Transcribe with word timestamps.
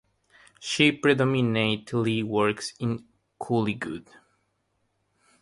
She 0.59 0.91
predominately 0.97 2.23
works 2.23 2.73
in 2.79 3.05
Kollywood. 3.39 4.07